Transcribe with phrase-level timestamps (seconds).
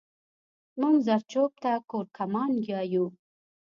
[0.79, 3.05] مونږ زرچوب ته کورکمان يايو